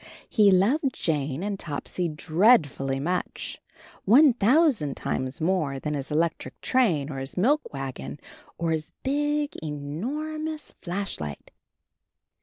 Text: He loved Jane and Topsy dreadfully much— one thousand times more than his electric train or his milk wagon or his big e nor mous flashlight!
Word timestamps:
He 0.27 0.49
loved 0.51 0.93
Jane 0.95 1.43
and 1.43 1.59
Topsy 1.59 2.09
dreadfully 2.09 2.99
much— 2.99 3.61
one 4.03 4.33
thousand 4.33 4.97
times 4.97 5.39
more 5.39 5.79
than 5.79 5.93
his 5.93 6.09
electric 6.09 6.59
train 6.59 7.11
or 7.11 7.19
his 7.19 7.37
milk 7.37 7.71
wagon 7.71 8.19
or 8.57 8.71
his 8.71 8.93
big 9.03 9.53
e 9.61 9.69
nor 9.69 10.39
mous 10.39 10.73
flashlight! 10.81 11.51